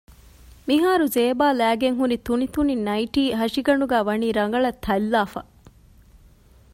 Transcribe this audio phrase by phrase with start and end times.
[0.67, 5.41] މިހާރު ޒޭބާ ލައިގެންހުރި ތުނިތުނި ނައިޓީ ހަށިގަނޑުގައި ވަނީ ރަނގަޅަށް ތަތްލާފަ